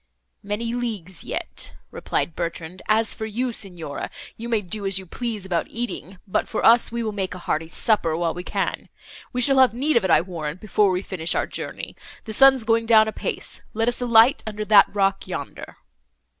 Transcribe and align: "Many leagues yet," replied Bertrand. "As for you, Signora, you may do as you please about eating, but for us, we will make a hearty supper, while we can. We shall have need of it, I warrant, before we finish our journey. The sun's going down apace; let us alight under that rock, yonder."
"Many 0.41 0.73
leagues 0.73 1.23
yet," 1.23 1.73
replied 1.91 2.35
Bertrand. 2.35 2.81
"As 2.87 3.13
for 3.13 3.27
you, 3.27 3.53
Signora, 3.53 4.09
you 4.35 4.49
may 4.49 4.61
do 4.61 4.83
as 4.87 4.97
you 4.97 5.05
please 5.05 5.45
about 5.45 5.67
eating, 5.69 6.17
but 6.27 6.47
for 6.47 6.65
us, 6.65 6.91
we 6.91 7.03
will 7.03 7.11
make 7.11 7.35
a 7.35 7.37
hearty 7.37 7.67
supper, 7.67 8.17
while 8.17 8.33
we 8.33 8.43
can. 8.43 8.89
We 9.31 9.41
shall 9.41 9.59
have 9.59 9.75
need 9.75 9.95
of 9.97 10.03
it, 10.03 10.09
I 10.09 10.21
warrant, 10.21 10.59
before 10.59 10.89
we 10.89 11.03
finish 11.03 11.35
our 11.35 11.45
journey. 11.45 11.95
The 12.25 12.33
sun's 12.33 12.63
going 12.63 12.87
down 12.87 13.07
apace; 13.07 13.61
let 13.75 13.87
us 13.87 14.01
alight 14.01 14.41
under 14.47 14.65
that 14.65 14.87
rock, 14.91 15.27
yonder." 15.27 15.77